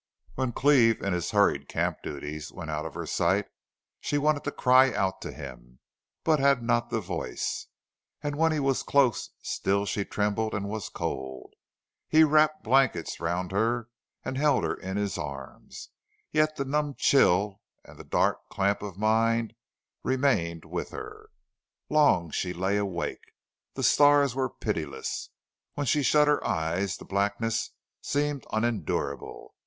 When 0.33 0.51
Cleve, 0.51 1.03
in 1.03 1.13
his 1.13 1.29
hurried 1.29 1.67
camp 1.69 1.99
duties, 2.01 2.51
went 2.51 2.71
out 2.71 2.87
of 2.87 2.95
her 2.95 3.05
sight, 3.05 3.45
she 3.99 4.17
wanted 4.17 4.43
to 4.45 4.51
cry 4.51 4.91
out 4.95 5.21
to 5.21 5.31
him, 5.31 5.77
but 6.23 6.39
had 6.39 6.63
not 6.63 6.89
the 6.89 6.99
voice; 6.99 7.67
and 8.23 8.35
when 8.35 8.51
he 8.51 8.59
was 8.59 8.81
close 8.81 9.29
still 9.43 9.85
she 9.85 10.03
trembled 10.03 10.55
and 10.55 10.67
was 10.67 10.89
cold. 10.89 11.53
He 12.07 12.23
wrapped 12.23 12.63
blankets 12.63 13.19
round 13.19 13.51
her 13.51 13.89
and 14.25 14.39
held 14.39 14.63
her 14.63 14.73
in 14.73 14.97
his 14.97 15.19
arms, 15.19 15.89
yet 16.31 16.55
the 16.55 16.65
numb 16.65 16.95
chill 16.97 17.61
and 17.85 17.99
the 17.99 18.03
dark 18.03 18.49
clamp 18.49 18.81
of 18.81 18.97
mind 18.97 19.53
remained 20.01 20.65
with 20.65 20.89
her. 20.89 21.29
Long 21.89 22.31
she 22.31 22.53
lay 22.53 22.75
awake. 22.77 23.33
The 23.75 23.83
stars 23.83 24.33
were 24.33 24.49
pitiless. 24.49 25.29
When 25.75 25.85
she 25.85 26.01
shut 26.01 26.27
her 26.27 26.43
eyes 26.43 26.97
the 26.97 27.05
blackness 27.05 27.69
seemed 28.01 28.47
unendurable. 28.51 29.53